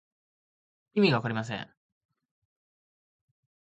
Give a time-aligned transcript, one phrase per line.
[0.95, 1.69] 意味がわかりません。